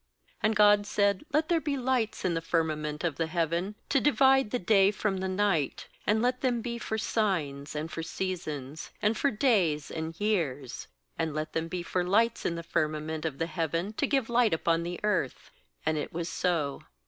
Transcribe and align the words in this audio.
14And 0.43 0.55
God 0.55 0.87
said: 0.87 1.23
'Let 1.31 1.47
there 1.47 1.61
be 1.61 1.77
lights 1.77 2.25
in 2.25 2.33
the 2.33 2.41
firmament 2.41 3.03
of 3.03 3.17
the 3.17 3.27
heaven 3.27 3.75
to 3.89 4.01
divide 4.01 4.49
the 4.49 4.57
day 4.57 4.89
from 4.89 5.17
the 5.17 5.27
night; 5.27 5.87
and 6.07 6.23
let 6.23 6.41
them 6.41 6.59
be 6.59 6.79
for 6.79 6.97
signs, 6.97 7.75
and 7.75 7.91
for 7.91 8.01
seasons, 8.01 8.89
and 8.99 9.15
for 9.15 9.29
days 9.29 9.91
and 9.91 10.19
years; 10.19 10.87
15and 11.19 11.35
let 11.35 11.53
them 11.53 11.67
be 11.67 11.83
for 11.83 12.03
lights 12.03 12.47
in 12.47 12.55
the 12.55 12.63
firmament 12.63 13.25
of 13.25 13.37
the 13.37 13.45
heaven 13.45 13.93
to 13.93 14.07
give 14.07 14.27
light 14.27 14.55
upon 14.55 14.81
the 14.81 14.99
earth 15.03 15.51
J 15.51 15.51
And 15.85 15.97
it 15.99 16.11
was 16.11 16.29
so. 16.29 16.81